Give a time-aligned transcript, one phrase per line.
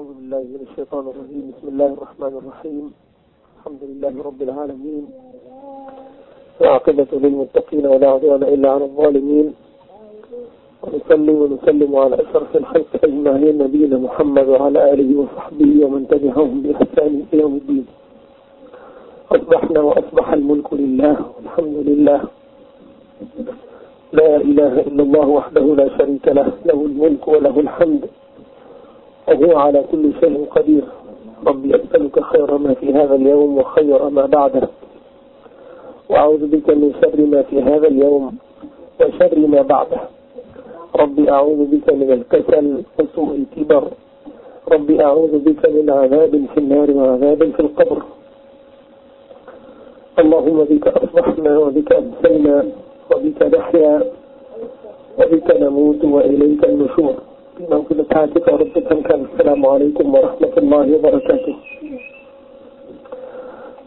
[0.00, 1.44] أعوذ بالله من الشيطان الرجيم.
[1.52, 2.84] بسم الله الرحمن الرحيم.
[3.56, 5.04] الحمد لله رب العالمين.
[6.60, 9.46] العاقبة للمتقين ولا عدوان إلا على الظالمين.
[10.82, 17.40] ونصلي ونسلم على أشرف الخلق أجمعين نبينا محمد وعلى آله وصحبه ومن تبعهم بإحسان إلى
[17.42, 17.86] يوم الدين.
[19.36, 22.20] أصبحنا وأصبح الملك لله والحمد لله.
[24.12, 28.02] لا إله إلا الله وحده لا شريك له له الملك وله الحمد.
[29.28, 30.84] وهو على كل شيء قدير.
[31.46, 34.68] ربي أسألك خير ما في هذا اليوم وخير ما بعده.
[36.10, 38.38] وأعوذ بك من شر ما في هذا اليوم
[39.00, 40.00] وشر ما بعده.
[40.96, 43.84] ربي أعوذ بك من الكسل وسوء الكبر.
[44.72, 48.02] ربي أعوذ بك من عذاب في النار وعذاب في القبر.
[50.18, 52.64] اللهم بك أصبحنا وبك أمسينا
[53.10, 54.02] وبك نحيا
[55.18, 57.14] وبك نموت وإليك النشور.
[57.60, 61.60] พี่น้องทุกท่านที่เคารพทุกท่านครับสลามอะลัยกุมวะราะห์มะตุลลอฮิวะบะเราะกาตุฮ์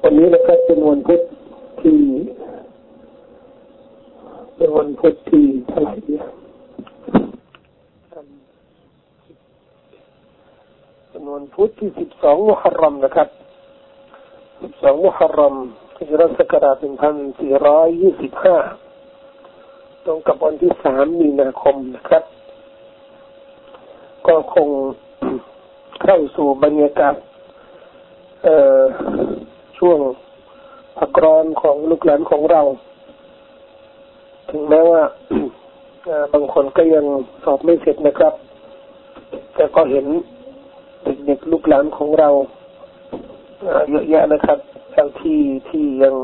[0.02, 1.22] วันนี้นะครับเป็นวันพุธ
[1.82, 2.00] ที่
[4.56, 6.24] เป็นวันพุธที่เท่าไหร่เนี่ย
[11.10, 13.30] เป็นวันพุธที่สิบสองมุฮัรรันะครับ
[14.62, 15.56] สิบสองมุฮัรรัม
[15.96, 18.56] พิรณศกราชหนึ่พันสี่ร้อยยี่สิบห้า
[20.06, 22.24] ตรงกับวันที่สามมีนาคมนะครับ
[24.28, 24.70] ก็คง
[26.04, 27.16] เข้าสู่บรรยากาศ
[29.78, 30.00] ช่วง
[30.98, 32.62] พักร้อนของลูกหลานของเรา
[34.50, 35.04] ถึงแม้ว่า
[36.34, 37.06] บางคนก็ยัง
[37.44, 38.34] สอบไม่เสร็จนะครับ
[39.56, 40.06] แต่ก็เห็น
[41.26, 42.30] เด็กๆลูกหลานของเรา
[43.90, 44.60] เยอะแยะนะครับ
[44.96, 46.16] ทั้งที่ที่ยัง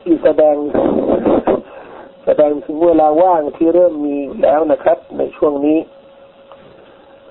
[0.00, 0.56] ที่แสดง
[2.24, 5.78] แสดงถึงเวลาว่างที่เริ่มมีแล้วนะครับ ในช่วงนี้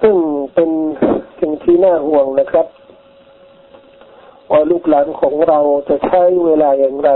[0.01, 0.15] ซึ่ง
[0.53, 0.69] เป็น
[1.39, 2.67] สิ่งที่น่าห่วงนะครับ
[4.51, 7.11] ว่าลูกหลานของเราจะใช้เวลาอย่างไร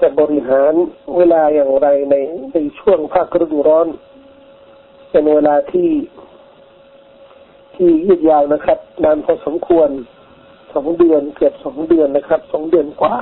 [0.00, 0.72] จะบริหาร
[1.16, 2.14] เวลาอย่างไรใน
[2.52, 3.88] ในช่วงภาคฤดูร้อน
[5.10, 5.90] เป็นเวลาที่
[7.74, 9.88] ที่ยืดยาวนะครับ นานพอสมควร
[10.74, 13.14] สองเดือนเกือบสองเดือนนะครับสองเดือนกว่า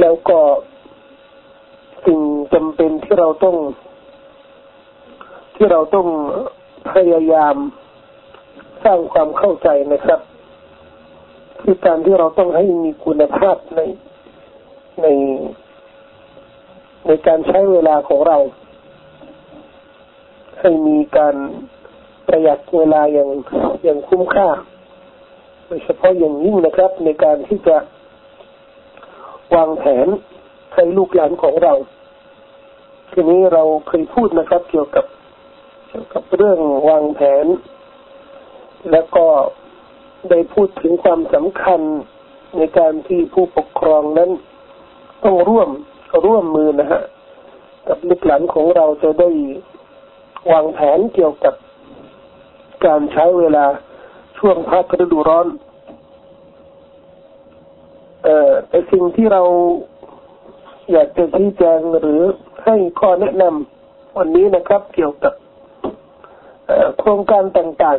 [0.00, 0.38] แล้วก็
[2.06, 2.20] สิ่ง
[2.54, 3.56] จำเป็นที่เราต้อง
[5.56, 6.06] ที่เราต้อง
[6.92, 7.56] พยายาม
[8.84, 10.20] สร้างความเข้าใจนะครับ
[11.60, 13.80] คือการที่เราต้องให้มีคุณภาพใน
[15.02, 15.06] ใน
[17.06, 18.38] ในการใช้เวลาของเรา
[20.60, 21.36] ให้มีการ
[22.26, 23.28] ประหยัดเวลาอย่าง
[23.82, 24.48] อย่างคุ้มค่า
[25.66, 27.76] โดยเฉพาะอย่างยิ่งนะครับ ในการที่จะ
[29.54, 30.08] วางแผน
[30.74, 31.74] ให้ลูกหลานของเรา
[33.12, 35.04] ทีนี้เราเคยพูดนะครับ เกี่ยวกับ
[35.88, 37.46] เกี่ยวกับเรื่องวางแผน
[38.90, 39.26] แล้วก็
[40.30, 41.80] ได้พูดถึงความสำคัญ
[42.56, 44.30] ในการที่ผู้ปกครองนั้น
[45.24, 45.68] ต้องร่วม
[46.26, 47.02] ร่วมมือนะฮะ
[47.88, 49.30] กับลูกหลานของเราจะได้
[50.52, 51.54] วางแผนเกี่ยวกับ
[52.86, 53.64] การใช้เวลา
[54.38, 55.46] ช่วงพักฤดูร้อน
[58.24, 59.42] เอ่อแต่สิ่งที่เรา
[60.92, 62.20] อยากจะชี้แจงหรือ
[62.64, 65.34] ให้ข้อแนะนำวันนี้นะครับ เกี่ยวกับ
[66.98, 67.98] โครงการต่าง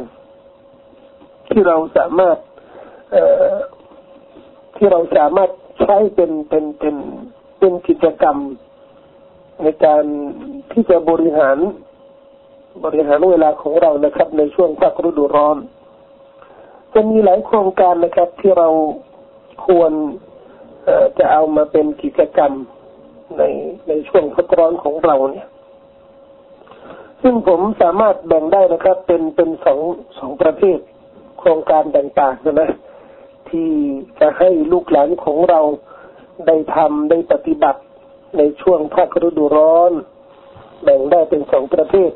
[0.75, 2.37] ๆ ที่เราสามารถ
[4.77, 5.49] ที่เราสามารถ
[5.81, 6.95] ใช้เป็นเป็นเป็น
[7.59, 8.37] เป็นกิจกรรม
[9.63, 10.03] ในการ
[10.71, 11.57] ที่จะบริหาร
[12.85, 15.57] บริหารเวลาของเรานะครับ ในช่วงภาคฤดูร้อน
[16.93, 18.67] จะมีหลายโครงการนะครับ ที่เรา
[19.67, 19.91] ควร
[21.19, 22.53] จะเอามาเป็นกิจกรรม
[23.37, 23.43] ใน
[23.87, 25.47] ในช่วงพักร้อนของเราเนี่ย
[27.21, 29.79] ซึ่งผมสามารถแบ่งได้นะครับ เป็นเป็นสอง
[30.17, 30.79] สองประเภท
[31.39, 32.69] โครงการต่างๆนะนะ
[33.49, 33.69] ที่
[34.19, 35.61] จะให้ลูกหลานของเรา
[36.47, 37.81] ได้ทำได้ปฏิบัติ
[38.37, 39.91] ในช่วงภาคฤดูร้อน
[40.83, 42.11] แบ่งได้เป็นสองประเภท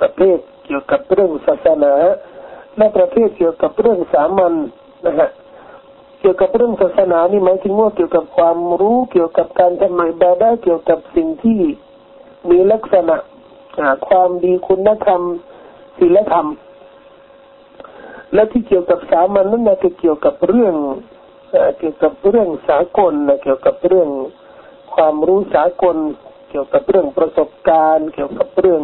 [0.00, 1.94] ประเภทเกี่ยวกับเรื่องศาสนา
[2.76, 4.54] และประเภทเกี่ยวกับเรื่องสามัญ
[5.06, 5.28] นะฮะ
[6.28, 11.60] กี่ยวกับเรื่องศาสนานี่หมายถึงว่าเกี่ยวกับความรู้เกี่ยวกับการทำอิบาดะเกี่ยวกับสิ่งที่
[12.50, 13.16] มีลักษณะ
[14.08, 15.22] ความดีคุณธรรม
[15.98, 16.46] ศีลธรรม
[18.34, 20.74] และที่เกี่ยวกับสามัญนั่นนะก็เกี่ยวกับเรื่อง
[21.78, 24.08] เกี่ยวกับเรื่องสากลนะเกี่ยวกับเรื่อง
[24.94, 25.96] ความรู้สากล
[26.50, 28.82] เกี่ยวกับเรื่องประสบการณ์ เกี่ยวกับเรื่อง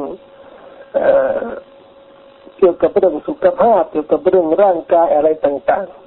[2.59, 6.02] เกี่ยวกับเรื่องสุขภาพ เกี่ยวกับเรื่องร่างกายอะไรต่าง ๆ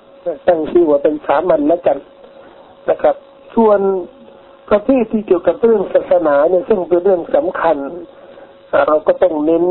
[0.48, 1.98] ตั้งชื่อว่าเป็นสามัญแล้วกัน
[2.90, 3.16] นะครับ
[3.56, 3.80] ส่วน
[4.70, 7.78] ประเภทที่เกี่ยวกับเรื่องศาสนาเนี่ยซึ่งเป็นเรื่องสำคัญ
[8.88, 9.64] เราก็ต้องเน้น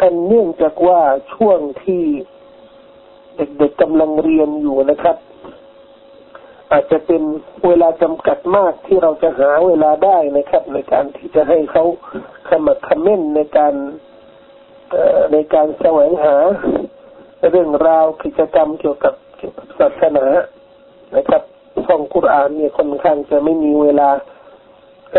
[0.00, 1.00] อันเนื่องจากว่า
[1.34, 2.02] ช่วงที่
[3.36, 5.16] เด็กๆกำลังเรียนอยู่นะครับ
[6.72, 7.22] อาจจะเป็น
[7.66, 11.84] เวลาจำกัดมากที่เราจะหาเวลาได้นะครับ ในการที่จะให้เขา
[12.48, 13.74] ขมักขม้นในการ
[15.32, 16.36] ในการแสวงหา
[17.50, 20.26] เรื่องราวกิจกรรมเกี่ยวกับ กี่ยวกับศาสนา
[21.16, 21.42] นะครับ
[21.86, 24.08] ท่องกุรานเนี่ยค่อนข้างจะไม่มีเวลา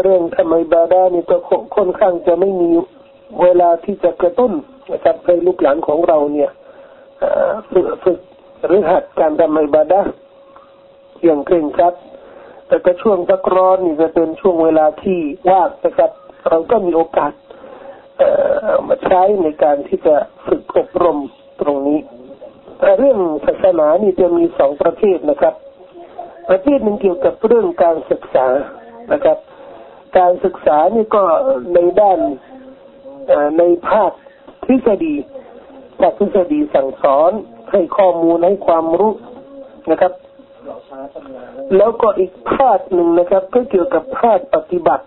[0.03, 1.37] เรื่องทำไมบาดานี่ก็
[1.75, 2.69] ค่อนข้างจะไม่มี
[3.41, 4.53] เวลาที่จะกระตุ้น
[4.91, 6.49] นะครับให้ลูกหลานของเราเนี่ย
[7.71, 8.19] ฝึกฝึก
[8.65, 10.01] หรือหัดการทำอิบาดะ
[11.23, 11.93] อย่างเคร่งครัด
[12.67, 15.19] แต่ก็ช่วงพักร้อนนี่จะเป็นช่วงเวลาที่
[15.49, 16.11] ว่างนะครับ
[16.49, 17.31] เราก็มีโอกาส
[18.87, 21.17] มาใช้ในการที่จะฝึกอบรม
[21.61, 21.99] ตรงนี้
[22.99, 25.53] เรื่องศาสนานี่จะมีสองประเภทนะครับ
[26.49, 28.47] ประเภทหนึ่งเกี่ยวกับเรื่องการศึกษา
[29.13, 29.37] นะครับ
[30.17, 31.23] การศึกษานี่ก็
[31.73, 32.19] ในด้าน
[33.57, 34.11] ในภาค
[34.65, 35.15] ทฤษฎี
[35.99, 37.31] ภาคทฤษฎีสั่งสอน
[37.71, 39.13] ให้ข้อมูลให้ความรู้
[39.91, 40.13] นะครับ
[41.77, 45.05] แล้วก็อีกภาคหนึ่งนะครับ ก็เกี่ยวกับภาคปฏิบัติ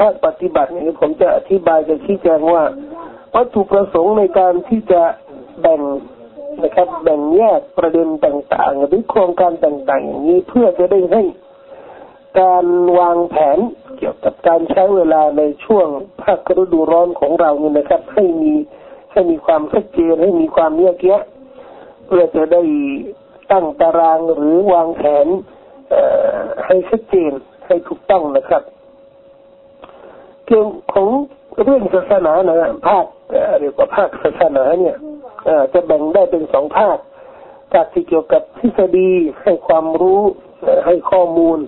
[0.00, 2.62] ภาคปฏิบัตินี่ผมจะอธิบายจะชี้แจงว่า
[3.34, 5.02] วัตถุประสงค์ในการที่จะ
[5.60, 5.80] แบ่ง
[6.62, 11.22] นะครับแบ่งแยกประเด็นต่างๆ หรือโครงการต่างๆอย่างนี้เพื่อจะได้ให้
[12.40, 12.66] การ
[12.98, 13.58] วางแผน
[13.98, 15.88] เกี่ยวกับการใช้เวลาในช่วง
[16.22, 18.52] ภาคฤดูร้อนของเราเนี่ยนะครับ ให้มี
[19.12, 21.22] ให้มีความชัดเจนให้มีความเยอะแยะ
[22.06, 22.62] เพื่อจะได้
[23.52, 25.26] ตั้งตารางหรือวางแผน
[26.66, 27.32] ให้ชัดเจน
[27.66, 28.62] ให้ถูกต้องนะครับ
[30.46, 31.08] เกี่ยวของ
[31.62, 32.56] เรื่องศาสนานะ
[32.86, 33.06] ภาค
[33.60, 34.96] เรียกว่าภาคศาสนาเนี่ย
[35.72, 36.98] จะแบ่งได้เป็นสองภาค
[37.72, 39.10] ภาคที่เกี่ยวกับทฤษฎี
[39.42, 40.20] ให้ความรู้
[40.86, 41.58] ให้ข้อมูล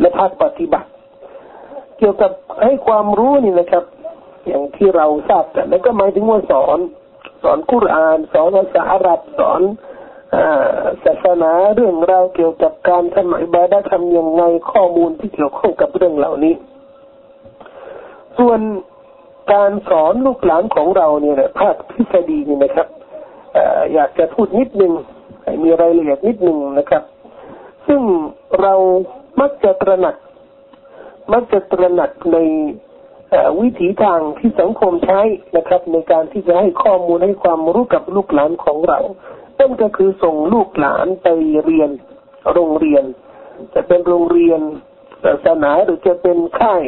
[0.00, 0.88] และภาคปฏิบัติ
[1.98, 2.32] เกี่ยวกับ
[2.64, 3.84] ให้ความรู้นี่นะครับ
[4.46, 6.78] อย่างที่เราทราบกันนั่นก็หมายถึงว่าสอน
[7.42, 9.60] สอนกุรอาน สอนภาษาอาหรับสอน
[11.04, 16.54] ศาสนาเรื่องราวเกี่ยวกับการทำอิบาดะทำยังไงข้อมูลที่เกี่ยวข้องกับเรื่องเหล่านี้
[18.38, 18.60] ส่วน
[19.52, 22.88] การสอนลูกหลานของเราเนี่ยภาคทฤษฎีนี่นะครับ
[23.94, 24.92] อยากจะพูดนิดนึง
[25.62, 27.02] มีรายละเอียดนิดนึงนะครับ
[27.86, 28.00] ซึ่ง
[28.60, 28.74] เรา
[29.40, 30.16] มักจะตระหนัก
[31.32, 32.38] มักจะตระหนักใน
[33.60, 35.20] วิถีทางที่สังคมใช้
[35.56, 38.98] นะครับ ในการที่จะให้ข้อมูลให้ความรู้กับลูกหลานของเรา
[39.58, 41.28] นั่นก็คือส่งลูกหลานไป
[41.64, 41.90] เรียน
[42.52, 43.04] โรงเรียน
[43.74, 44.60] จะเป็นโรงเรียน
[45.24, 46.82] ศาสนาหรือจะเป็นค่าย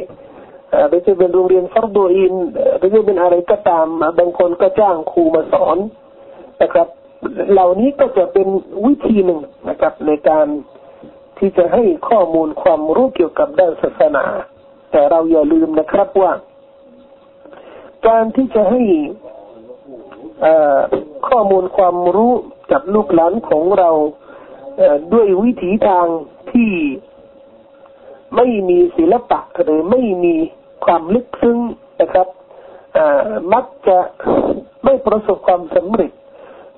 [0.89, 2.35] หรือจะเป็นโรงเรียนฟัรดูอิน
[2.79, 3.87] หรือจะเป็นอะไรก็ตาม
[4.19, 5.79] บางคนก็จ้างครูมาสอน
[6.63, 6.89] นะครับ
[7.53, 8.49] เหล่านี้ก็จะเป็น
[8.87, 10.47] วิธีหนึ่งนะครับ ในการ
[11.39, 14.25] ที่จะให้ข้อมูลความรู้เกี่ยวกับด้านศาสนา
[14.91, 16.33] แต่เราอย่าลืมนะครับว่า
[18.09, 18.83] การที่จะให้
[21.29, 22.33] ข้อมูลความรู้
[22.73, 23.91] กับลูกหลานของเรา
[25.13, 26.07] ด้วยวิถีทาง
[26.53, 26.73] ที่
[28.37, 30.37] ไม่มีศิลปะหรือไม่มี
[30.85, 31.59] ความลึกซึ้ง
[32.01, 32.29] นะครับ
[33.53, 33.99] มักจะ
[34.85, 36.13] ไม่ประสบความสำเร็จ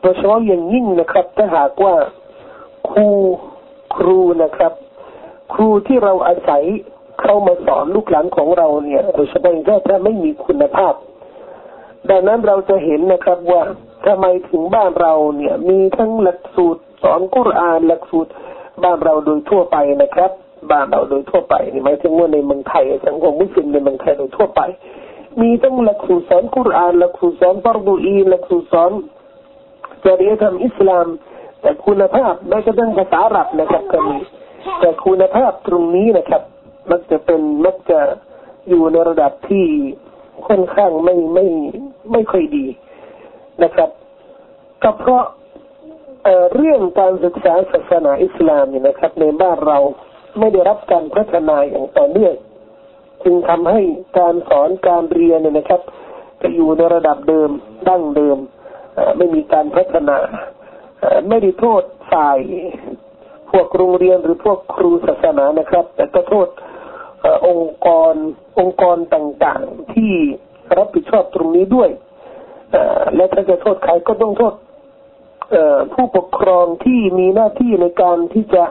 [0.00, 1.94] โดยเฉพาะอย่างยิ่งนะครับ ถ้าหากว่า
[2.90, 3.08] ครู
[3.96, 4.72] ครูนะครับ
[5.52, 6.62] ครูที่เราอาศัย
[7.20, 10.94] เข้ามาสอนลูกหลานของเราเนี่ยโดยเฉพาะถ้าไม่มีคุณภาพ
[12.10, 13.62] ดังนั้นเราจะเห็นนะครับว่า
[14.06, 18.30] ทำไมถึงบ้านเราเนี่ย มีทั้งหลักสูตรสอนกุรอานหลักสูตร
[18.84, 20.30] บ้านเราโดยทั่วไปนะครับ
[20.70, 24.60] บ้านเราโดยทั่วไปนี่หมายถึงว่าในเมืองไทยสังคมมุสลิมในเมืองไทยโดยทั่วไป
[25.40, 28.90] มีทั้งหลักสูตรสอนกุรานหลักสูตรสอนฟารดูอีหลักสูตรสอน
[30.04, 31.06] จริยธรรมอิสลาม
[31.60, 34.16] แต่คุณภาพแม้กระทั่งภาษาอับนะครับก็มี
[34.80, 36.42] แต่คุณภาพตรงนี้นะครับ
[36.90, 38.00] มักจะเป็นมักจะ
[38.68, 39.66] อยู่ในระดับที่
[40.46, 41.46] ค่อนข้างไม่ไม่
[42.12, 42.66] ไม่ค่อยดี
[43.62, 43.90] นะครับ
[44.82, 45.24] ก็เพราะ
[46.24, 49.78] เเรื่องการศึกษาศาสนาอิสลามเนี่ยนะครับ ในบ้านเรา
[50.38, 52.34] ไม่ได้รับการพัฒนาอย่างต่อเนื่อง
[53.22, 53.82] จึงทำให้
[54.18, 55.80] การสอนการเรียนเนี่ยนะครับ
[56.42, 57.50] จะอยู่ในระดับเดิม
[57.88, 58.38] ดั้งเดิม
[59.16, 60.18] ไม่มีการพัฒนา
[61.28, 61.82] ไม่ได้โทษ
[62.12, 62.38] ฝ่าย
[63.50, 66.48] พวกโรงเรียนหรือพวกครูศาสนานะครับ แต่ก็โทษ
[67.48, 68.14] องค์กร
[68.58, 70.12] องค์กรต่างๆที่
[70.78, 71.90] รับผิดชอบตรงนี้ด้วย
[73.14, 74.54] และถ้าจะโทษใครก็ต้องโทษ
[75.94, 78.64] ผู้ปกครองที่มีหน้าที่ในการที่จะ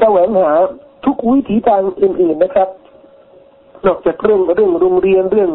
[0.00, 0.52] แสวงหา
[1.04, 2.68] ทุกวิถีทางอื่น ๆนะครับ
[3.86, 5.50] นอกจากเรื่องเรื่องโรงเรียนเรื่อง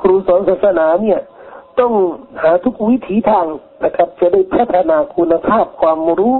[0.00, 1.20] ครูสอนศาสนาเนี่ย
[1.80, 1.92] ต้อง
[2.42, 3.46] หาทุกวิถีทาง
[3.84, 6.34] นะครับ จะได้พัฒนาคุณภาพความรู้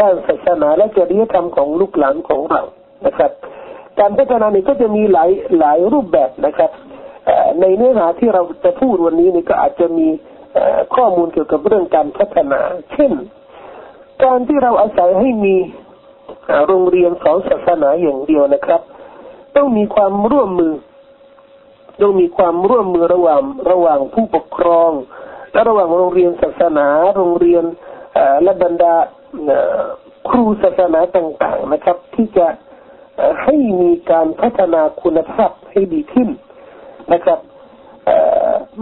[0.00, 2.62] ด้านศาสนาและจริยธรรมของลูกหลานของเรา
[3.06, 3.30] นะครับ
[4.00, 6.70] การพัฒนานี้ก็จะมีหลายหลายรูปแบบนะครับ
[7.60, 10.08] ในเนื้อหาที่เราจะพูดวันนี้นี่ก็อาจจะมี
[10.94, 12.60] ข้อมูลเกี่ยวกับเรื่องการพัฒนา
[12.92, 13.12] เช่น
[14.24, 15.56] การที่เราอาศัยให้มี
[16.66, 18.80] โรงเรียนสอนศาสนาอย่างเดียวนะครับ
[19.56, 20.74] ต้องมีความร่วมมือ
[22.00, 24.90] ต้องมีความร่วมมือระหว่างระหว่างผู้ปกครอง
[25.52, 26.86] และระหว่างโรงเรียนศาสนา
[27.16, 27.64] โรงเรียน
[28.42, 28.94] และบรรดา
[30.28, 32.46] ครูศาสนาต่าง ๆนะครับ ที่จะ
[33.42, 36.28] ให้มีการพัฒนาคุณภาพให้ดีขึ้น
[37.12, 37.38] นะครับ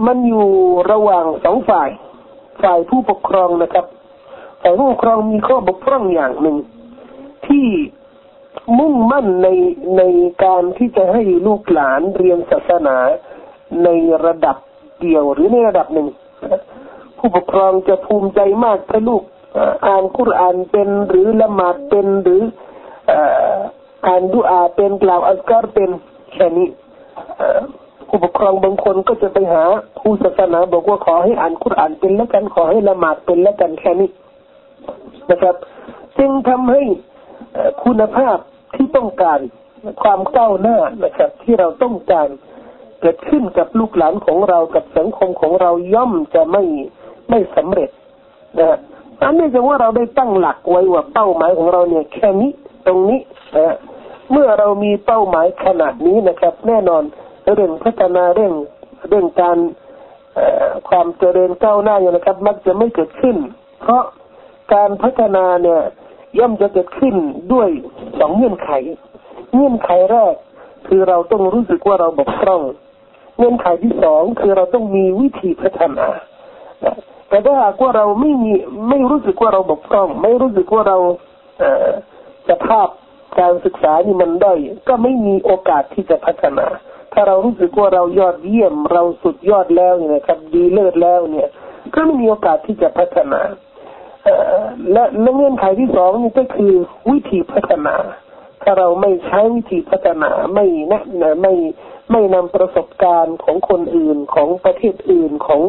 [0.05, 0.47] มันอยู่
[0.91, 1.89] ระหว่างสองฝ่าย
[2.63, 3.85] ฝ่ายผู้ปกครองนะครับ
[4.61, 6.57] ฝ่ายผู้ปกครองมีข้อบกพร่องอย่างหนึ่ง
[7.47, 7.67] ที่
[8.79, 9.47] มุ่งมั่นใน
[9.97, 10.03] ใน
[10.43, 12.97] การที่จะให้ลูกหลานเรียนศาสนา
[13.83, 13.89] ใน
[14.25, 14.57] ระดับ
[15.01, 16.07] เดียวหรือในระดับหนึ่ง
[17.17, 19.23] ผู้ปกครองจะภูมิใจมากถ้าลูก
[19.87, 22.41] อ่านคุรานเป็นหรือละหมาดเป็นหรือ
[24.07, 25.89] อ่านดุอาเป็นกล่าวอัลกัรเป็น
[26.33, 26.67] แค่นี้
[28.07, 29.63] ผู้ปกครองบางคนก็จะไปหา
[29.99, 34.09] ครูศาสนาบอกว่าขอให้อ่านคุรานเป็นแล้วกันขอให้ละหมาดเป็นแล้วกันแค่นี้
[35.31, 35.55] นะครับ
[36.17, 36.81] จึงทำให้
[37.83, 38.37] คุณภาพ
[38.75, 39.39] ที่ต้องการ
[40.03, 42.27] ความก้าวหน้านะครับ ที่เราต้องการ
[43.01, 46.63] เกิดขึ้นกับลูกหลานของเรากับสังคมของเราย่อมจะไม่
[47.29, 47.89] ไม่สำเร็จ
[48.59, 48.77] นะ
[49.23, 52.51] อันนี้จะว่าเราได้ตั้งหลักไว้ว่าเป้าหมายของเราเนี่ยแค่นี้
[52.85, 53.19] ตรงนี้
[53.57, 53.75] นะ
[54.31, 57.03] เมื่อเรามีเป้าหมายขนาดนี้นะครับ แน่นอน
[57.55, 58.53] เรื่องพัฒนาเรื่อง
[59.09, 59.57] เรื่องการ
[60.89, 63.37] ความเจริญก้าวหน้าอย่างนะครับ มักจะไม่เกิดขึ้น
[63.81, 64.03] เพราะ
[64.73, 65.81] การพัฒนาเนี่ย
[66.37, 67.15] ย่อมจะเกิดขึ้น
[67.53, 67.69] ด้วย
[68.19, 68.71] สองเงื่อนไข
[69.53, 70.35] เงื่อนไขแรก
[70.87, 72.61] คือเราต้องรู้สึกว่าเราบกพร่อง
[73.37, 76.07] เงื่อนไขที่สองคือเราต้องมีวิธีพัฒนา
[77.29, 78.53] แต่ถ้าหากว่าเราไม่มี
[78.89, 80.97] ไม่รู้สึกว่าเราบกพร่อง ไม่รู้สึกว่าเรา
[82.49, 82.87] สภาพ
[83.39, 84.53] การศึกษานี่มันได้
[84.87, 86.65] ก็ไม่มีโอกาสที่จะพัฒนา
[87.13, 91.47] ถ้าเรารู้สึกว่าเรายอดเยี่ยม เราสุดยอดแล้วเนี่ยครับดีเลิศแล้วเนี่ย
[91.95, 93.41] ก็ไม่มีโอกาสที่จะพัฒนา
[94.93, 95.03] และ
[95.35, 96.73] เงื่อนไขที่สองนี่ก็คือ
[97.11, 97.95] วิธีพัฒนา
[98.63, 101.01] ถ้าเราไม่ใช้วิธีพัฒนาไม่นะ
[101.41, 101.53] ไม่
[102.11, 105.61] ไม่นำประสบการณ์ของคนอื่นของประเทศอื่นของ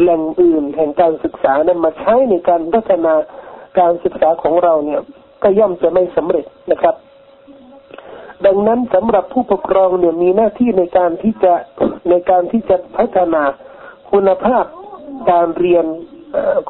[0.00, 3.14] แหล่งอื่นแห่งการศึกษานั้นมาใช้ในการพัฒนา
[3.78, 5.00] การศึกษาของเราเนี่ย
[5.42, 6.94] ก็ย่อมจะไม่สำเร็จนะครับ
[8.46, 11.52] ดังนั้นสำหรับผู้ปกครองเนี่ยมีหน้าที่ในการที่จะ
[12.10, 13.42] ในการที่จะพัฒนา
[14.10, 14.64] คุณภาพ
[15.30, 15.86] การเรียน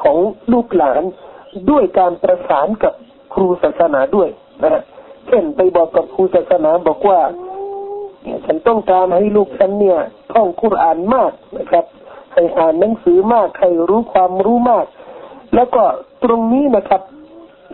[0.03, 0.17] ของ
[0.53, 1.03] ลูกหลาน
[1.69, 2.93] ด้วยการประสานกับ
[3.33, 4.29] ครูศาสนาด้วย
[4.63, 4.81] นะ
[5.27, 7.19] เช่นไปบอกกับครูศาสนาบอกว่า
[8.45, 9.99] ฉันต้องการให้ลูกฉันเนี่ย
[10.33, 11.85] ท่องคุรานมากนะครับ
[12.33, 14.85] ให้อ่านหนังสือมาก ให้รู้ความรู้มาก
[15.55, 15.83] แล้วก็
[16.23, 17.01] ตรงนี้นะครับ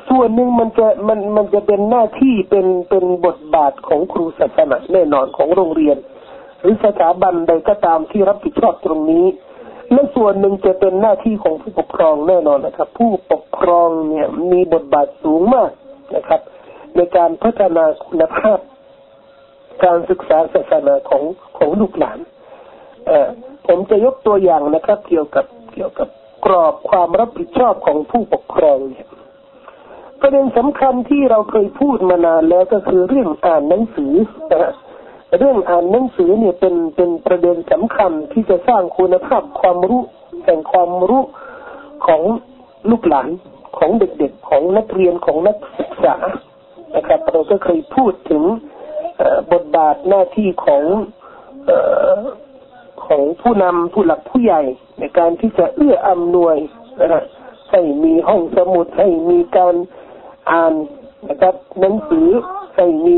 [0.10, 5.98] ส่วนหนึ่งมันจะมันมันจะเป็นหน้าที่เป็นเป็นบทบาทของครูศาสนาแน่นอนของโรงเรียน
[6.62, 9.25] หรือสถาบันใดก็ตามที่รับผิดชอบตรงนี้
[9.91, 15.71] และส่วนหนึ่งจะเป็นหน้าที่ของผู้ปกครองแน่นอนนะครับ ผู้ปกครองเนี่ยมีบทบาทสูงมาก
[16.15, 16.41] นะครับ
[16.95, 18.59] ในการพัฒนาคุณภาพ
[19.83, 21.23] การศึกษาศาสนาของ
[21.57, 22.19] ของลูกหลาน
[23.07, 23.27] เอ่อ
[23.67, 26.09] ผมจะยกตัวอย่างนะครับ เกี่ยวกับเกี่ยวกับ
[26.45, 29.07] กรอบความรับผิดชอบของผู้ปกครองเนี่ย
[30.21, 34.13] ประเด็นสำคัญที่เราเคยพูดมานานแล้วก็คือเรื่องอ่านหนังสือ
[34.51, 34.73] นะ
[35.38, 40.01] เรื่องอ่านหนังสือเนี่ยเป็นเป็นประเด็นสำคัญที่จะสร้างคุณภาพความรู้
[40.46, 41.24] แห่งความรู้
[42.05, 42.22] ของ
[42.89, 43.27] ลูกหลาน
[43.77, 46.15] ของเด็กๆ ของนักเรียนของนักศึกษา
[46.96, 48.44] นะครับ เราก็เคยพูดถึง
[49.51, 50.84] บทบาทหน้าที่ของ
[53.05, 54.62] ของผู้นำผู้หลักผู้ใหญ่
[55.00, 56.58] ในการที่จะเอื้ออำนวย
[57.00, 57.24] นะ
[57.72, 59.75] ให้มีห้องสมุดให้มีการ
[60.51, 60.74] อ่าน
[61.29, 62.27] นะครับหนังสือ
[62.75, 63.17] ให้มี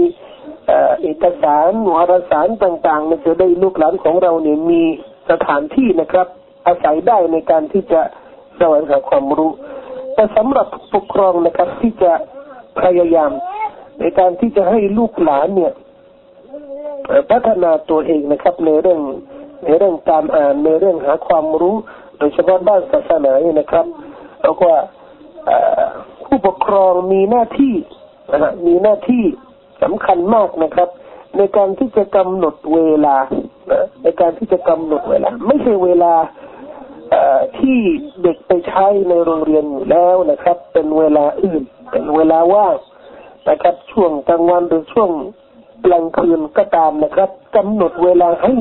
[1.02, 4.82] เอกสารวารสารต่างๆมันจะได้ลูกหลานของเราเนี่ยมี
[5.30, 6.28] สถานที่นะครับ
[6.68, 8.02] อาศัยได้ในการที่จะ
[8.58, 9.52] แสวงหาความรู้
[10.14, 12.12] แต่สำหรับปกครองนะครับที่จะ
[12.82, 13.32] พยายาม
[14.00, 15.74] ในการที่จะให้ลูกหลานเนี่ย
[17.32, 19.02] พัฒนาตัวเองนะครับ ในเรื่อง
[19.64, 21.76] ในเรื่องการอ่านในเรื่องหาความรู้
[22.18, 23.86] โดยเฉพาะด้านศาสนาเนี่ยนะครับ
[24.44, 24.70] แล้วก็
[26.26, 27.76] ผู้ปกครองมีหน้าที่
[28.32, 29.24] นะมีหน้าที่
[29.84, 30.90] สำคัญมากนะครับ
[31.38, 33.16] ในการที่จะกำหนดเวลา
[34.04, 36.14] ในการที่จะกำหนดเวลา ไม่ใช่เวลา
[37.58, 37.80] ที่
[38.24, 42.76] เด็กไปใช้ในโรงเรียนอยู่แล้วนะครับ เป็นเวลาอื่น เป็นเวลาว่าง
[43.50, 45.12] นะครับ ช่วงกลางวันหรือช่วง
[45.86, 48.54] กลางคืนก็ตามนะครับกำหนดเวลาให้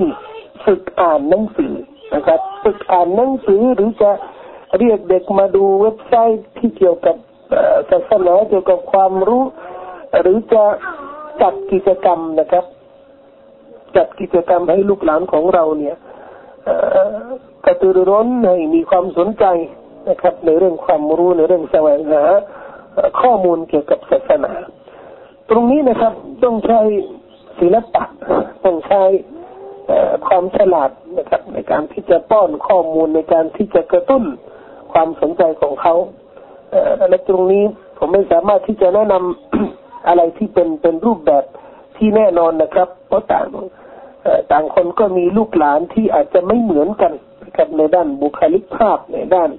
[0.64, 1.75] ฝึกอ่านหนังสือ
[2.14, 4.11] นะครับ ฝึกอ่านหนังสือหรือจะ
[4.78, 7.16] เรียกเด็กมาดูเว็บไซต์ที่เกี่ยวกับ
[7.90, 9.42] ศาสนาเกี่ยวกับความรู้
[10.20, 10.64] หรือจะ
[11.43, 12.64] จัดกิจกรรมนะครับ
[13.97, 15.97] จัดกิจกรรมให้ลูกหลานของเราเนี่ย
[17.64, 19.45] กระตือรือร้นให้มีความสนใจ
[20.09, 22.23] นะครับ ในเรื่องความรู้ในเรื่องแสวงหา
[23.21, 24.52] ข้อมูลเกี่ยวกับศาสนา
[25.50, 26.12] ตรงนี้นะครับ
[26.45, 26.81] ต้องใช้
[27.61, 28.05] ศิลปะ
[28.64, 29.02] ต้องใช้
[30.26, 34.25] ความฉลาดนะครับ ในการที่จะป้อนข้อมูลในการที่จะกระตุ้น
[34.93, 35.95] ความสนใจของเขา
[37.09, 37.64] และตรงนี้
[37.99, 39.75] ผมไม่สามารถที่จะแนะนำ
[40.08, 41.44] อะไรที่เป็นเป็นรูปแบบ
[41.96, 43.46] ที่แน่นอนนะครับ เพราะต่าง
[44.50, 47.12] ต่างคนก็มีลูกหลานที่อาจจะไม่เหมือนกัน
[47.44, 49.50] นะครับในด้านบุคลิกภาพในด้าน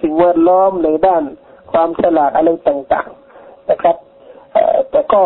[0.00, 1.22] สิ่งแวดล้อมในด้าน
[1.72, 3.96] ความฉลาดอะไรต่างๆนะครับ
[4.90, 5.22] แต่ก็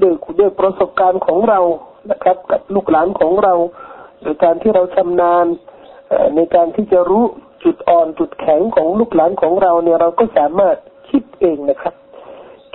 [0.00, 1.60] ด้วยด้วยประสบการณ์ของเรา
[2.10, 3.54] นะครับ กับลูกหลานของเรา
[4.22, 5.46] โดยการที่เราชำนาญ
[6.36, 7.24] ในการที่จะรู้
[7.64, 10.76] จุดอ่อนจุดแข็งของลูกหลานของเราเนี่ยเราก็สามารถ
[11.10, 11.94] คิดเองนะครับ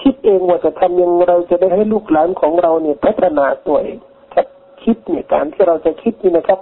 [0.01, 3.97] คิดเองว่าจะทำยังเราจะได้ให้ลูกหลานของเราเนี่ยพัฒนาตัวเอง
[4.33, 4.47] ครับ
[4.83, 6.59] คิดเนี่ยการที่เราจะคิดนี่นะครับ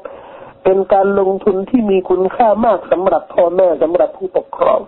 [0.64, 4.80] เป็นการลงทุนที่มีคุณค่ามากสำหรับพ่อแม่สำหรับผู้ปกครอง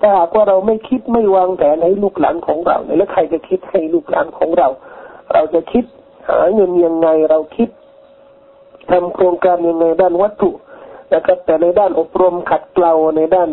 [0.00, 4.68] ถ้าหากว่าเราไม่คิดไม่วางแผนให้ลูกหลานของเราเนี่ยแล้วใครจะคิดให้ลูกหลานของเรา
[5.32, 5.84] เราจะคิด
[6.28, 7.68] หาเงินยังไงเราคิด
[8.90, 10.50] ทำโครงการยังไงด้านวัตถุ
[11.14, 13.50] นะครับแต่ในด้านอบรมขัดเกลาในด้าน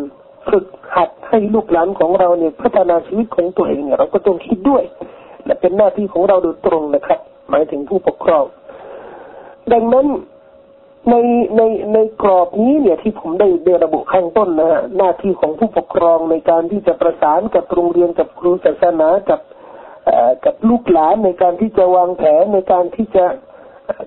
[0.48, 4.84] ฝึกหัดให้ลูกหลานของเราเนี่ยพัฒนาชีวิตของตัวเองเนี่ยเราก็ต้องคิดด้วย
[5.46, 7.20] และเป็นหน้าที่ของเราโดยตรงนะครับ
[7.50, 8.46] หมายถึงผู้ปกครอง
[9.72, 10.08] ดังนั้น
[11.10, 11.16] ใน
[11.58, 11.62] ใน
[11.94, 19.42] ในกรอบนี้เนี่ยที่ผมได้ได้ระบุข้างต้นนะฮะหน้าที่ของผู้ปกครองในการที่จะประสานกับโรงเรียนกับครูศาสนากับ
[20.46, 23.26] กับลูกหลานในการที่จะวางแผนในการที่จะ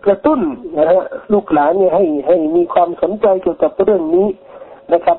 [0.07, 0.41] กระตุ้น
[0.79, 1.03] นะฮะ
[1.33, 4.29] ลูกหลานเนี่ยให้ให้มีความสนใจเกี่ยวกับเรื่องนี้
[4.93, 5.19] นะครับ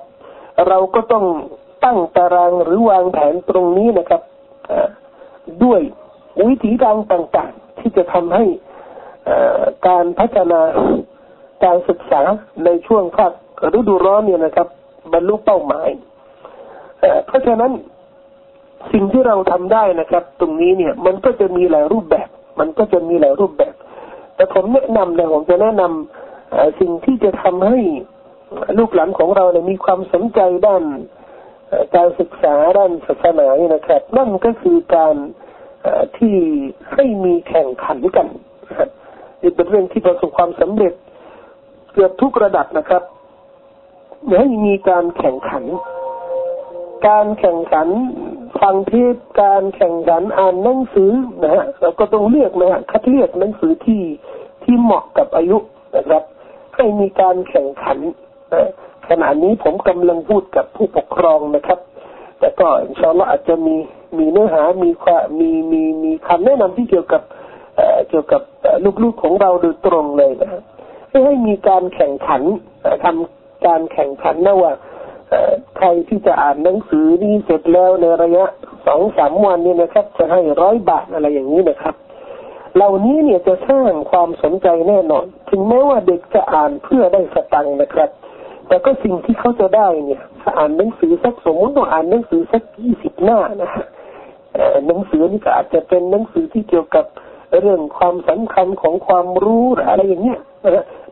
[0.67, 1.25] เราก็ต้อง
[1.83, 4.21] ตั้งตารางหรือวางแผนตรงนี้นะครับ
[5.63, 5.81] ด้วย
[6.49, 8.45] วิธีการต่างๆ ที่จะทำให้
[9.87, 10.61] การพัฒนา
[11.63, 12.21] การศึกษา
[12.65, 13.31] ในช่วงภาค
[13.77, 14.67] ฤดูร้อนเนี่ยนะครับ
[15.13, 15.89] บรรลุเป้าหมาย
[17.25, 17.71] เพราะฉะนั้น
[18.91, 22.27] สิ่งที่เราทำได้นะครับ ตรงนี้เนี่ย มันก็จะมีหลายรูปแบบ
[22.59, 23.73] มันก็จะมีหลายรูปแบบ
[24.35, 27.79] แต่ผมแนะนำนะผมจะแนะนำสิ่งที่จะทำให้
[28.77, 30.83] ลูกหลานของเราเนี่ยมีความสนใจด้าน
[31.95, 35.15] การศึกษาด้านศาสนาเนี่ยนะครับ นั่นก็คือการ
[36.17, 36.35] ที่
[36.93, 38.27] ให้มีแข่งขันกัน
[39.41, 40.93] นี่เป็นเรื่องที่ประสบความสำเร็จ
[41.93, 43.03] เกือบทุกระดับนะครับ
[44.39, 45.63] ให้มีการแข่งขัน
[47.07, 47.87] การแข่งขัน
[48.61, 51.11] ฟังเทศการแข่งขันอ่านหนังสือ
[51.43, 54.01] นะฮะเราก็ต้องเลือกนะฮะคัดเลือกหนังสือที่
[54.63, 55.57] ที่เหมาะกับอายุ
[55.95, 56.23] นะครับ
[56.75, 57.97] ให้มีการแข่งขัน
[59.09, 61.79] ขณะนี้ผมกำลังพูดกับผู้ปกครองนะครับ
[62.39, 63.75] แต่ก็อินชาอัลลอฮ์อาจจะมี
[64.17, 67.21] มีเนื้อหามีความมีมีมีคำแนะนำที่เกี่ยวกับ
[68.09, 68.41] เกี่ยวกับ
[69.03, 70.61] ลูกๆของเราโดยตรงเลยนะ
[71.25, 72.41] ให้มีการแข่งขัน
[73.03, 74.73] ทำการแข่งขันนะว่า
[75.77, 78.45] ใครที่จะอ่านหนังสือนี้เสร็จแล้วในระยะ
[78.85, 81.95] สองสามวันเนี่ยนะครับ จะให้ร้อยบาทอะไรอย่างนี้นะครับ
[82.75, 88.09] เหล่านี้เนี่ยจะสร้างความสนใจแน่นอน ถึงแม้ว่าเด็กจะอ่านเพื่อได้สตังค์นะครับ
[88.67, 93.71] แต่ก็สิ่งที่เขาจะได้เนี่ยถ้าอ่านหนังสือสักสมมติว่าอ่านหนังสือสักยี่สิบหน้านะ
[94.87, 97.05] หนังสือนี่ก็อาจจะเป็นหนังสือที่เกี่ยวกับ
[97.61, 100.39] เรื่องความสำคัญของความรู้อะไรอย่างเงี้ย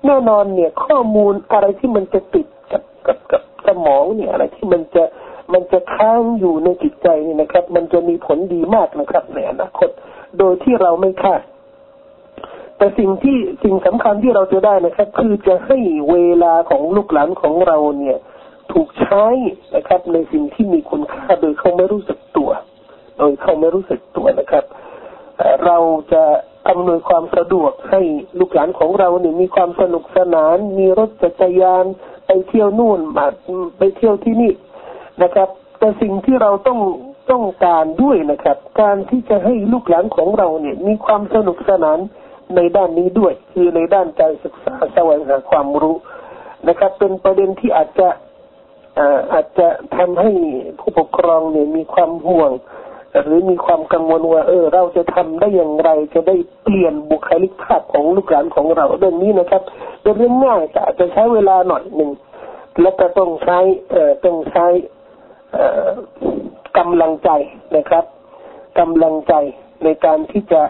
[0.06, 5.04] แน่นอนเนี่ย ข้อมูลอะไรที่มันจะติดกับกับกับสมองเนี่ยอะไรที่มันจะ
[5.54, 9.90] มันจะค้างอยู่ในจิตใจนี่นะครับ มันจะมีผลดีมากนะครับในอนาคต
[10.40, 11.42] โดยที่เราไม่คาด
[12.86, 15.78] แต่สิ่งที่สิ่งสำคัญที่เราจะได้นะครับ คือจะให้
[16.12, 18.18] เวลาของลูกหลานของเราเนี่ย
[18.72, 19.26] ถูกใช้
[19.76, 22.50] นะครับ ในสิ่งที่มีคุณค่าโดยเขาไม่รู้สึกตัว
[23.18, 24.64] โดยเขาไม่รู้สึกตัวนะครับ
[25.66, 25.78] เรา
[26.14, 26.24] จะ
[26.70, 28.02] อำนวยความสะดวกให้
[28.40, 31.86] ลูกหลานของเราเนี่ยมีความสนุกสนาน มีรถจักรยาน
[32.28, 33.28] ไปเที่ยวนู่นมา
[33.78, 34.52] ไปเที่ยวที่นี่
[35.24, 36.80] นะครับ แต่สิ่งที่เราต้อง
[37.32, 42.00] ต้องการด้วยนะครับ การที่จะให้ลูกหลานของเราเนี่ย มีความสนุกสนาน
[42.56, 45.96] ในด้านนี้ด้วย คือในด้านการศึกษาแสวงหาความรู้
[46.68, 48.08] นะครับ เป็นประเด็นที่อาจจะ
[49.34, 50.32] อาจจะทำให้
[50.80, 52.52] ผู้ปกครองเนี่ยมีความห่วง
[53.24, 59.62] หรือมีความกังวลว่า เออ เราจะทำได้อย่างไร จะได้เปลี่ยนบุคลิกภาพของลูกหลานของเราเรื่องนี้นะครับ
[60.02, 62.12] เป็นเรื่องง่ายแต่อาจจะใช้เวลาหน่อยหนึ่ง
[62.82, 63.60] และก็ต้องใช้
[63.92, 64.68] เอ่อต้องใช้
[65.54, 65.90] เอ่อ
[66.78, 67.30] กำลังใจ
[67.76, 68.06] นะครับ
[68.80, 69.34] กำลังใจ
[69.84, 70.62] ในการที่จะ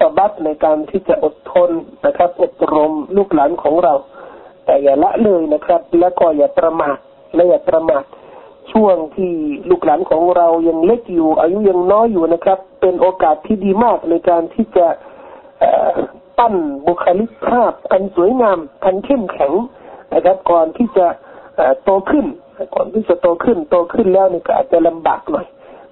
[0.00, 1.70] สบัดในการที่จะอดทน
[2.06, 3.94] นะครับ อบรมลูกหลานของเรา
[4.64, 6.96] แต่อย่าละเลยนะครับ และก็อย่าประมาท
[7.34, 8.04] และอย่าประมาท
[8.72, 9.32] ช่วงที่
[9.70, 14.86] ลูกหลานของเรายังเล็กอยู่ อายุยังน้อยอยู่นะครับ เป็นโอกาสที่ดีมากในการที่จะ
[16.38, 16.54] ปั้น
[16.86, 19.52] บุคลิกภาพอันสวยงามอันเข้มแข็ง
[20.14, 21.06] นะครับ ก่อนที่จะ
[21.84, 22.26] โตขึ้น
[22.74, 25.46] ก่อนที่จะโตขึ้น โตขึ้นแล้วนี่ก็อาจจะลำบากหน่อย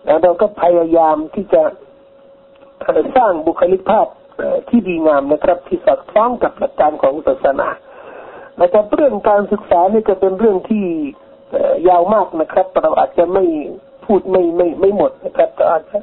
[0.04, 1.62] แล้วเราก็พยายามที่จะ
[3.16, 4.06] สร้างบุคลิกภาพ
[4.68, 7.68] ที่ดีงามนะครับ ที่สอดคล้องกับหลักการของศาสนา
[8.62, 10.86] นะครับเรื่องการศึกษานี่ก็เป็นเรื่องที่
[11.88, 13.44] ยาวมากนะครับ เราอาจจะไม่
[14.04, 15.98] พูดไม่ไม่ไม่หมดนะครับก็อาจจะ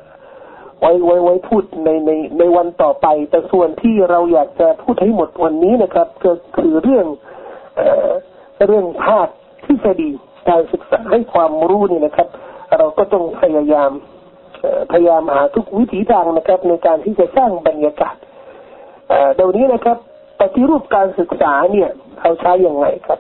[0.80, 7.06] ไว้ไว้ไว้พูดในในในวันต่อไป แต่ส่วนที่เราอยากจะพูดให้หมดวันนี้นะครับ ก็คือเรื่อง
[7.76, 7.82] เอ
[8.68, 9.28] เรื่องภาค
[9.66, 10.10] ทฤษฎี
[10.50, 12.28] การศึกษาให้ความรู้นี่นะครับ
[12.78, 13.92] เราก็ต้องพยายาม
[14.92, 18.16] พยายามหาทุกวิถีทางนะครับ ในการที่จะสร้างบรรยากาศ
[19.36, 19.98] เดี๋ยวนี้นะครับ
[20.40, 23.20] ปฏิรูปการศึกษาเนี่ยเขาใช้อย่างไรครับ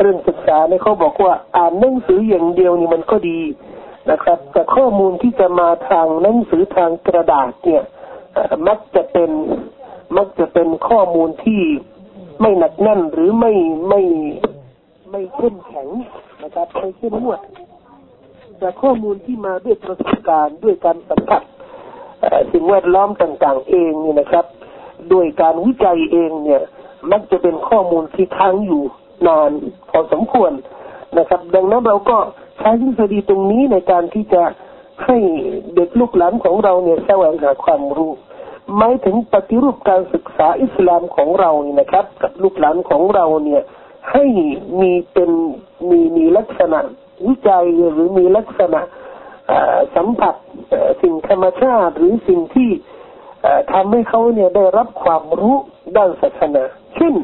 [0.00, 3.40] เรื่องศึกษาเนี่ยเขาบอกว่าอ่านหนังสืออย่างเดียวนี่มันก็ดี
[4.10, 7.82] นะครับ แต่ข้อมูลที่จะมาทางหนังสือทางกระดาษเนี่ย
[8.68, 9.30] มักจะเป็น
[10.16, 11.62] มักจะเป็นข้อมูลที่
[12.40, 13.52] ไม่หนักแน่นหรือไม่
[13.88, 14.02] ไม่
[15.10, 15.88] ไม่เข้มแข็ง
[16.42, 17.40] นะครับไม่เข้มงวด
[18.60, 21.42] แต่ข้อมูลที่มาด้วยประสบการณ์ด้วยการสัมผัส
[22.52, 24.44] สิ่งแวดล้อมต่าง ๆ เองเนี่ยนะครับ
[25.10, 26.62] โดยการวิจัยเองเนี่ย
[27.12, 28.82] มักจะเป็นข้อมูลที่ค้างอยู่
[29.26, 29.50] นาน
[29.90, 30.52] พอสมควร
[31.18, 32.18] นะครับ ดังนั้นเราก็
[32.58, 34.42] ใช้ทฤษฎีตรงนี้ในการที่จะ
[35.04, 35.16] ให้
[35.74, 38.12] เด็กลูกหลานของเราเนี่ยแสวงหาความรู้
[38.76, 43.62] หมายถึงปฏิรูปการศึกษาอิสลามของเราเนี่ยนะครับ กับลูกหลานของเราเนี่ย
[44.12, 44.24] ให้
[44.80, 45.30] มีเป็น
[45.88, 46.80] มีมีลักษณะ
[47.26, 48.80] วิจัยหรือมีลักษณะ
[49.94, 50.34] สัมผัส
[51.02, 52.70] สิ่งธรรมชาติหรือสิ่งที่
[53.72, 55.56] ทำให้เขาเนี่ยได้รับความรู้
[55.96, 56.64] ด้านศาสนา
[56.96, 57.14] เช่น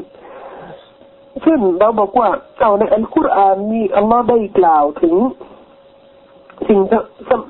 [1.41, 5.15] เช่นเราบอกว่าเจ้าในอัลกุรอานมีอัลลอฮ์ได้กล่าวถึง
[6.67, 6.79] สิ่ง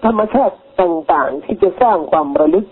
[0.05, 2.65] ธรรมชาติต่างๆ ที่จะสร้างความระลึก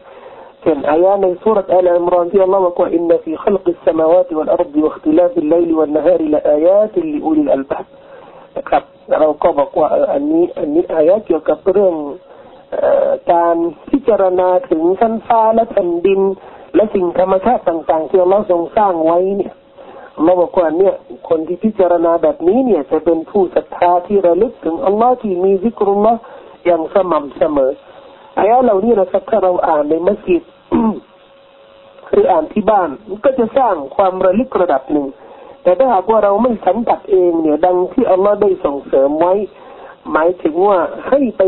[0.61, 8.83] เช่นอายะในซูเราะฮ์อาลิอิมรอนที่อัลลอฮ์บอกว่าإن في خلق السماوات والأرض واختلاف الليل والنهار لآيات لأولي الألباب ครับ
[9.19, 11.95] เราก็บอกว่าอันนี้อันนี้อายะเกี่ยวกับเรื่อง
[13.33, 13.55] การ
[13.89, 16.21] พิจารณาถึงชั้นฟ้าและแผ่นดิน
[16.75, 19.53] และสิ่งธรรมชาติต่าง ๆ ที่เราทรงสร้างไว้เนี่ย
[20.23, 20.93] เราบอกว่าเนี่ย
[21.29, 26.19] คนที่พิจารณาแบบนี้เนี่ยจะเป็นผู้ศรัทธาที่ระลึกถึงอัลลอฮ์ที่มีซิกรุลลอฮ์
[26.65, 27.71] อย่างสม่ำเสมอ
[28.37, 30.43] อายะเหล่านี้นะครับถ้าเราอ่านในมัสยิด
[32.09, 32.89] หรืออ่านที่บ้าน
[33.25, 35.07] ก็จะสร้างความระลึกระดับหนึ่ง
[35.65, 39.33] แต่ถ้าหากว่าเราไม่สัมผัสเองเนี่ย ดังที่อัลลอฮ์ได้ส่งเสริมไว้
[40.11, 41.41] หมายถึงว่าให้ไป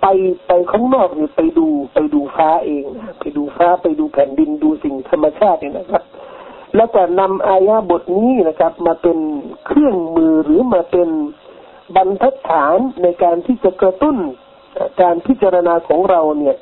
[0.00, 0.06] ไป
[0.48, 2.84] ไปข้างนอกหรือไปดูไปดูฟ้าเอง
[3.20, 6.02] ไปดูฟ้าไปดูแผ่นดินดูสิ่งธรรมชาติเนี่ยนะครับ
[6.76, 9.18] แล้วก็นำอายะบทนี้นะครับ มาเป็น
[9.66, 11.08] เครื่องมือหรือมาเป็น
[11.96, 14.16] บรรทัดฐานในการที่จะกระตุ้น
[15.00, 16.56] การพิจารณาของเราเนี่ย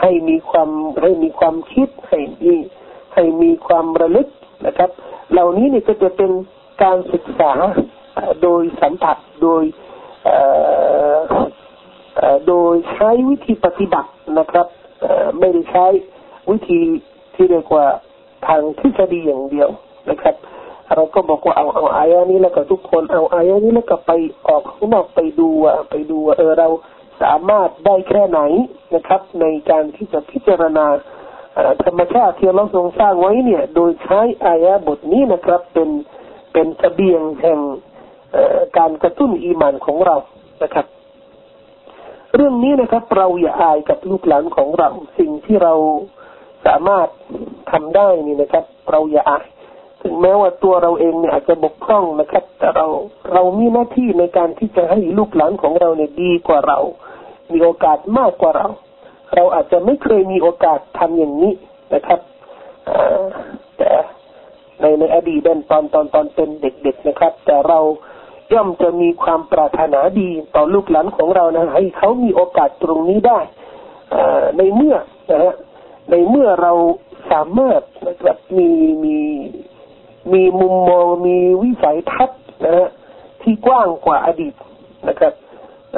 [0.00, 0.70] ให้มีความ
[1.02, 2.54] ให้มีความคิดให้มี
[3.14, 4.28] ให้มีความระลึก
[4.66, 4.90] นะครับ
[5.30, 6.30] เหล่านี้เนี่ยก็จะเป็น
[6.82, 7.52] การศึกษา
[8.42, 9.62] โดยสัมผัสโดย
[12.48, 14.66] โดยใช้วิธีปฏิบัตินะครับ
[15.38, 15.86] ไม่ได้ใช้
[16.50, 16.78] วิธี
[17.34, 17.86] ที่เรียกว่า
[18.46, 19.68] ทางทฤษฎีอย่างเดียว
[20.10, 20.34] นะครับ
[20.94, 24.12] เราก็บอกว่าเอาเอาอายะนี้แล้วก็ทุกคนเอาอายะนี้แล้วก็ไป
[24.48, 26.68] ออกข้างนอกไปดูอะไปดูเออเรา
[27.22, 28.40] สามารถได้แค่ไหน
[28.94, 30.86] นะครับ ในการที่จะพิจารณา
[31.84, 35.88] ธรรมชาติที่เราทรงสร้างไว้เนี่ย โดยใช้อายะบทนี้นะครับ เป็น
[36.52, 37.60] เป็นเสบียงแห่ง
[38.78, 40.16] การกระตุ้นอีมานของเรา
[40.62, 40.86] นะครับ
[42.34, 44.88] เรื่องนี้นะครับ เราอย่าอายกับลูกหลานของเรา
[45.18, 45.74] สิ่งที่เรา
[46.66, 47.08] สามารถ
[47.70, 49.46] ทำได้นี่นะครับ เราอย่าอาย
[50.02, 52.86] ถึงแม้ว่าตัวเราเองเนี่ยอาจจะบกพร่องนะครับ แต่เรา
[53.32, 56.78] เรามีหน้าที่ในการที่จะให้ลูกหลานของเราเนี่ยดีกว่าเรา
[57.52, 58.68] มีโอกาสมากกว่าเรา
[59.34, 61.52] เราอาจจะไม่เคยมีโอกาสทำอย่างนี้
[61.94, 62.20] นะครับ
[63.78, 63.90] แต่
[64.80, 65.40] ในในอดีต
[65.70, 67.78] ตอนตอนตอนเป็นเด็ก ๆนะครับ แต่เรา
[68.52, 73.40] ย่อมจะมีความปรารถนาดีต่อลูกหลานของเรานะให้เขามีโอกาสตรงนี้ได้
[74.56, 74.96] ในเมื่อ
[75.30, 75.54] นะฮะ
[76.10, 76.72] ในเมื่อเรา
[77.32, 78.70] สามารถนะครับมี
[79.04, 79.16] มี
[80.32, 82.88] มีมุมมองมีวิสัยทัศน์นะฮะ
[83.42, 84.54] ที่กว้างกว่าอดีต
[85.08, 85.32] นะครับ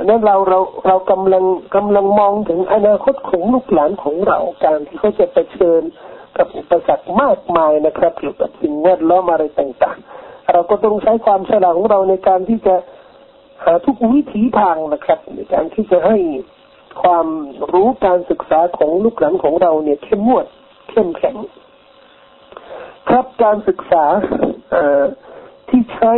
[0.03, 5.83] นั้นเราเราเรากำลังกำลังมองถึงอนาคตของลูกหลานของเราการที่เขาจะไปเชิญ
[6.37, 12.75] กับอุปสรรคมากมายนะครับเกี่ยวกับสิ่งแวดล้อมอะไรต่างๆ เราก็ต้องใช้ความฉลาดของเราในการที่จะ
[13.65, 16.19] หาทุกวิถีทางนะครับ ในการที่จะให้
[17.03, 17.27] ความ
[17.73, 20.47] รู้การศึกษาของลูกหลานของเราเนี่ยเข้มงวด
[20.91, 21.37] เข้มแข็ง
[23.09, 24.05] ครับการศึกษา
[25.69, 26.13] ที่ใช้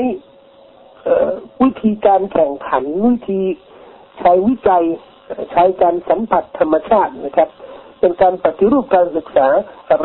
[1.63, 3.41] วิธีการแข่งขันวิธี
[4.19, 4.85] ใช้วิจัย
[5.53, 7.49] ใช้การสัมผัสธรรมชาตินะครับ
[8.01, 9.47] เป็นการปฏิรูปการศึกษา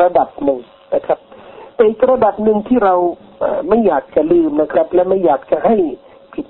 [0.02, 0.60] ระดับหนึ่ง
[0.94, 1.18] นะครับ
[1.74, 2.94] แต่อีกระดับหนึ่งที่เรา
[3.68, 5.76] ไม่อยากจะลืมนะครับ และไม่อยากจะให้
[6.34, 6.46] ผิด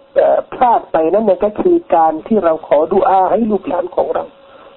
[0.54, 4.24] พลาดไปนั่นก็คือการที่เราขอดุอาให้ลูกหลานของเรา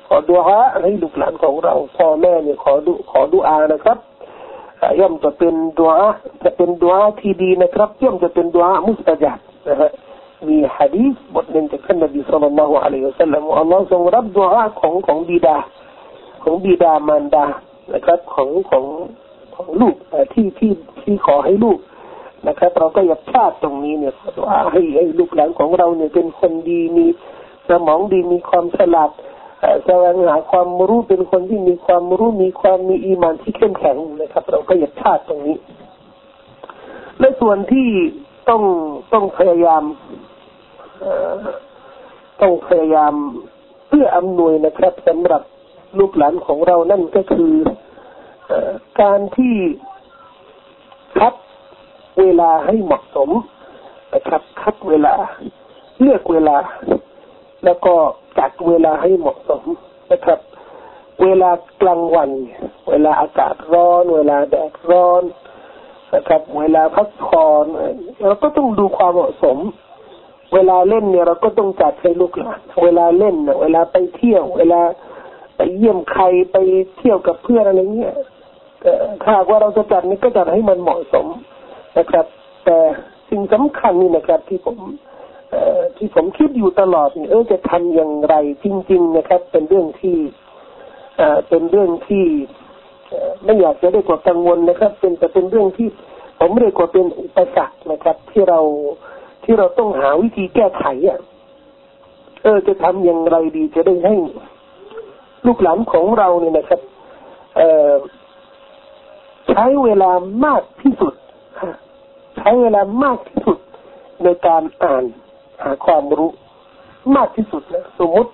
[0.08, 3.98] ขอดุอาให้ลูกหลานของเราพ่อแม่เนี่ยขอดุขอดุอานะครับ
[5.00, 6.00] ย่อมจะเป็นดุอา
[6.44, 9.92] จะเป็นดุอาที่ดีนะครับย่อมจะเป็นดุอามุสตาจับนะฮะ
[10.48, 15.58] มีฮะดีษบทหนึ่งจากท่านนบีสุลต่านละฮ์อะลัยฮิวสัลลัมอัลลอฮ์ทรงรับดุอาของของบิดา
[16.44, 17.46] ของบิดามารดา
[17.94, 18.86] นะครับของของ
[19.56, 19.96] ของลูก
[20.34, 20.72] ที่ที่
[21.02, 21.80] ที่ขอให้ลูก
[22.48, 24.14] นะครับ เราก็อย่าพลาดตรงนี้เนี่ย
[24.46, 27.06] ว่าให้ให้ลูกหลานของเราเนี่ยเป็นคนดีมี
[27.70, 29.10] สมองดีมีความฉลาด
[29.86, 35.58] แสวงหาความรู้เป็นคนที่มีความรู้มีความมีอีมานที่เข้มแข็งนะครับ เราก็อย่าพลาดตรงนี้
[37.20, 37.88] และส่วนที่
[38.50, 38.62] ต้อง
[39.14, 39.84] ต้องพยายาม
[42.42, 43.14] ต้องพยายาม
[43.88, 45.42] เพื่ออำนวยนะครับสำหรับ
[46.00, 47.54] ลูกหลานของเรานั่นก็คือ
[49.02, 49.56] การที่
[51.20, 51.34] คัด
[52.20, 53.30] เวลาให้เหมาะสม
[54.14, 55.14] นะครับคัดเวลา
[56.00, 56.58] เลือกเวลา
[57.66, 57.96] แล้วก็
[58.40, 59.64] จัดเวลาให้เหมาะสม
[60.12, 60.40] นะครับ
[61.24, 62.30] เวลากลางวัน
[62.90, 65.24] เวลาอากาศร้อน เวลาแดดร้อน
[66.14, 67.66] นะครับ เวลาพักผ่อน
[68.22, 69.58] เราก็ต้องดูความเหมาะสม
[70.54, 74.82] เวลาเล่นเนี่ยเราก็ต้องจัดให้ลูกหลานเวลาเล่นเวลาไปเที่ยว เวลา
[75.58, 76.58] ไปเยี่ยมใครไป
[76.98, 78.16] เที่ยวกับเพื่อนอะไรเงี้ย
[79.24, 81.28] ถ้าว่าเราจะจัดนี่ก็จัดให้มันเหมาะสม
[81.98, 82.26] นะครับ
[82.66, 82.78] แต่
[83.30, 84.78] สิ่งสำคัญนี่นะครับ ที่ผม
[85.98, 90.18] ที่ผมคิดอยู่ตลอดเออจะทำอย่างไรจริง ๆ นะครับ เป็นเรื่องที่
[91.50, 92.26] เป็นเรื่องที่
[93.44, 95.88] ไม่อยากจะได้กดกังวลนะครับ เป็นแต่เป็นเรื่องที่
[96.40, 98.60] ผมเรียกว่าเป็นอุปสรรคนะครับ ที่เรา
[99.44, 101.20] ที่เราต้องหาวิธีแก้ไขอะ
[102.44, 104.16] เออจะทำอย่างไรดีจะได้ให้
[105.46, 106.82] ลูกหลานของเราเนี่ยนะครับ
[107.58, 107.94] เออ
[109.50, 110.12] ใช้เวลา
[110.46, 111.14] มากที่สุด
[112.38, 113.58] ใช้เวลามากที่สุด
[114.24, 115.04] ในการอ่าน
[115.64, 116.32] หาความรู้
[117.16, 118.32] มากที่สุดนะสมมติ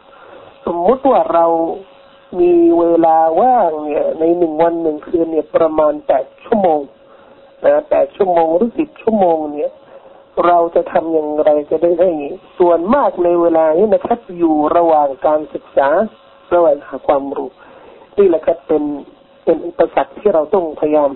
[0.65, 1.45] สมมติว่าเรา
[2.39, 6.79] มีเวลาว่างเนี่ยในหนึ่งวันหนึ่งคืนเนี่ยประมาณแปดชั่วโมง
[7.65, 9.71] นะแปดชั่วโมงหรือสิบชั่วโมงเนี่ย
[10.45, 12.11] เราจะทำอย่างไรจะได้ให้
[12.57, 15.89] ส่วนมากในเวลานี้นะครับอยู่ระหว่างการศึกษา
[16.53, 17.49] ระหว่างหาความรู้
[18.17, 18.83] นี่แหละครับเป็น
[19.45, 21.09] เป็นอุปสรรคที่เราต้องพยายาม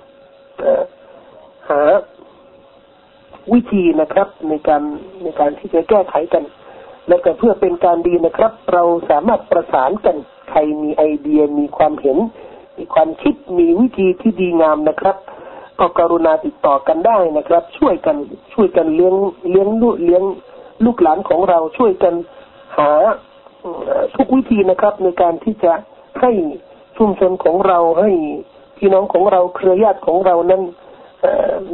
[1.69, 1.81] หา
[3.53, 4.81] วิธีนะครับ ในการ
[5.23, 6.43] ในการที่จะแก้ไขกัน
[7.07, 10.17] และก็เพื่อเป็นการดีนะครับ เราสามารถประสานกัน
[10.49, 12.17] ใครมีไอเดียมีความเห็น
[12.77, 15.17] มีความคิดมีวิธีที่ดีงามนะครับ
[15.79, 18.17] ก็กรุณาติดต่อกันได้นะครับ ช่วยกัน
[18.53, 19.15] ช่วยกันเลี้ยง
[19.51, 20.23] เลี้ยงลูกเลี้ยง
[20.85, 22.13] ลูกหลานของเราช่วยกัน
[22.77, 22.91] หา
[24.15, 25.73] ทุกวิธีนะครับ ในการที่จะ
[26.21, 26.31] ให้
[26.97, 28.11] ชุมชนของเราให้
[28.77, 30.61] พี่น้องของเราเครือญาติของเรานั้น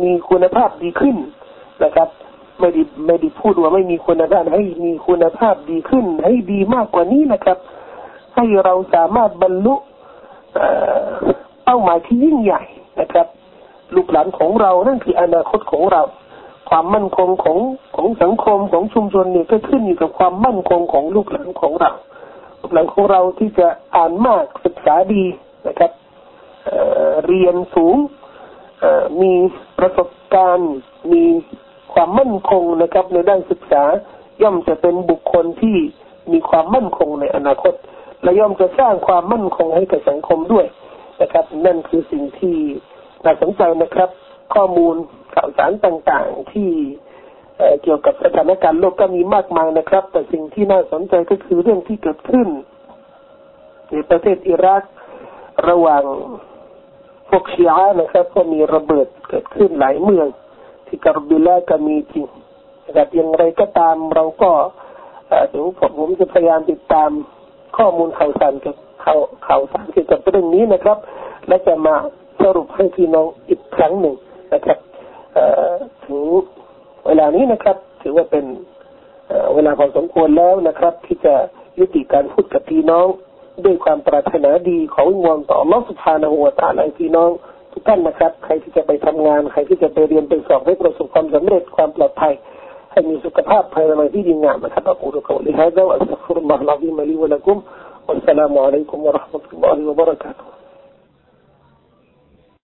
[0.04, 1.16] มีคุณภาพดีขึ้น
[1.84, 2.10] นะครับ
[2.60, 7.58] ไม่ได้ไม่ได้พูดว่าไม่มีคุณภาพให้มีคุณภาพดีขึ้น ให้ดีมากกว่านี้นะครับ
[8.42, 9.76] ให้เราสามารถบรรลุ
[11.64, 12.64] เป้าหมายที่ยิ่งใหญ่
[13.00, 13.28] นะครับ
[13.96, 16.02] ลูกหลานของเรานั่นคืออนาคตของเรา
[16.70, 17.58] ความมั่นคงของ
[17.96, 21.92] ของสังคมของชุมชนเนี่ยก็ขึ้นอยู่กับความมั่นคงของลูกหลานของเรา
[22.62, 25.24] ลูกหลานของเราที่จะอ่านมากศึกษาดี
[25.68, 25.92] นะครับ
[26.66, 27.96] เเรียนสูง
[29.22, 29.34] มี
[29.78, 30.72] ประสบการณ์
[31.14, 31.24] มี
[31.94, 33.84] ความมั่นคงนะครับ ในด้านศึกษา
[34.42, 35.78] ย่อมจะเป็นบุคคลที่
[36.32, 37.74] มีความมั่นคงในอนาคต
[38.24, 40.66] และย่อมจะสร้างความมั่นคงให้กับสังคมด้วย
[41.22, 42.56] นะครับ นั่นคือสิ่งที่
[43.24, 44.10] น่าสนใจนะครับ
[44.54, 44.96] ข้อมูล
[45.36, 46.70] ข่าวสารต่างๆที่
[47.82, 52.48] เกี่ยวกับสถานการณ์โลกก็มีมากมายนะครับ แต่สิ่งที่น่าสนใจก็คือเรื่องที่เกิดขึ้น
[53.92, 54.84] ในประเทศอิรัก
[55.70, 56.04] ระหว่าง
[57.30, 60.28] พวกชีอะนะครับก็มีระเบิดเกิดขึ้นหลายเมือง
[60.88, 62.28] ที่กรบิลาก็มีจริง
[62.94, 64.52] แต่อย่างไรก็ตามเราก็
[65.50, 67.10] เดี๋ยวผมผมจะพยายามติดตาม
[67.78, 70.98] ข้อมูลข่าวสารกับข่าวข่าวสารเกี่ยวกับเรื่องนี้นะครับ
[71.48, 71.96] และจะมา
[72.44, 74.16] สรุปให้พี่น้องอีกครั้งหนึ่ง
[74.54, 74.78] นะครับ
[76.06, 76.24] ถึง
[77.08, 78.46] เวลานี้นะครับ ถือว่าเป็น
[79.54, 81.34] เวลาพอสมควรแล้วนะครับ ที่จะ
[81.80, 83.08] ยุติการพูดกับพี่น้อง
[83.66, 87.30] ด้วยความปรารถนาดีของวอนต่อลอสุภาณหัวตาลพี่น้อง
[87.72, 92.34] ทุกท่านนะครับ ใครที่จะไปทำงาน ใครที่จะไปเรียนไปสอบให้ประสบความสำเร็จความปลอดภัย
[92.92, 94.58] ให้มีสุขภาพภายในที่ดีงาม